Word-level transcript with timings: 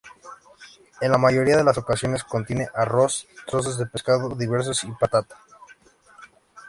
En 0.99 1.11
la 1.11 1.19
mayoría 1.19 1.55
de 1.57 1.63
las 1.63 1.77
ocasiones 1.77 2.23
contiene 2.23 2.67
arroz, 2.73 3.27
trozos 3.45 3.77
de 3.77 3.85
pescados 3.85 4.35
diversos 4.35 4.83
y 4.83 4.91
patata. 4.93 5.37